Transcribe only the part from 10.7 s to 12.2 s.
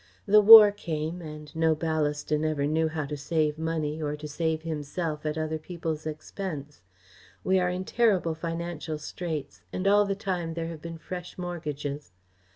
been fresh mortgages.